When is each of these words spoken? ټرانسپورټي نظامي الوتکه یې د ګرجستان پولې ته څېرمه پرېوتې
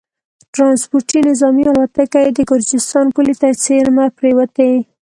ټرانسپورټي 0.53 1.19
نظامي 1.29 1.63
الوتکه 1.69 2.19
یې 2.25 2.31
د 2.33 2.39
ګرجستان 2.51 3.05
پولې 3.15 3.33
ته 3.41 3.47
څېرمه 3.63 4.05
پرېوتې 4.17 4.71